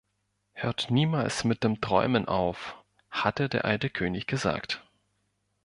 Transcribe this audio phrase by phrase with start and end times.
[0.53, 2.75] „Hört niemals mit dem Träumen auf,“
[3.11, 4.81] hatte der alte König gesagt.